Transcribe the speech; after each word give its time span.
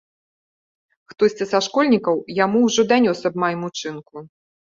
Хтосьці 1.11 1.45
са 1.51 1.59
школьнікаў 1.65 2.15
яму 2.45 2.63
ўжо 2.69 2.85
данёс 2.93 3.19
аб 3.31 3.37
маім 3.45 3.61
учынку. 3.69 4.25